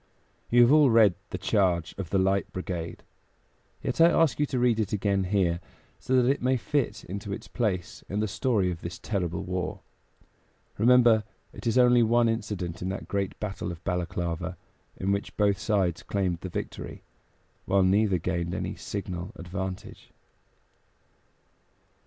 You 0.49 0.61
have 0.63 0.71
all 0.71 0.89
read 0.89 1.13
"The 1.29 1.37
Charge 1.37 1.93
of 1.95 2.09
the 2.09 2.17
Light 2.17 2.51
Brigade"; 2.51 3.03
yet 3.83 4.01
I 4.01 4.09
ask 4.09 4.39
you 4.39 4.47
to 4.47 4.57
read 4.57 4.79
it 4.79 4.91
again 4.93 5.25
here, 5.25 5.59
so 5.99 6.19
that 6.19 6.27
it 6.27 6.41
may 6.41 6.57
fit 6.57 7.03
into 7.03 7.31
its 7.31 7.47
place 7.47 8.03
in 8.09 8.19
the 8.19 8.27
story 8.27 8.71
of 8.71 8.81
this 8.81 8.97
terrible 8.97 9.43
war. 9.43 9.81
Remember, 10.79 11.23
it 11.53 11.67
is 11.67 11.77
only 11.77 12.01
one 12.01 12.27
incident 12.29 12.81
of 12.81 12.89
that 12.89 13.07
great 13.07 13.39
battle 13.39 13.71
of 13.71 13.83
Balaklava, 13.83 14.57
in 14.97 15.11
which 15.11 15.37
both 15.37 15.59
sides 15.59 16.01
claimed 16.01 16.39
the 16.39 16.49
victory, 16.49 17.03
while 17.65 17.83
neither 17.83 18.17
gained 18.17 18.55
any 18.55 18.73
signal 18.73 19.31
advantage. 19.35 20.09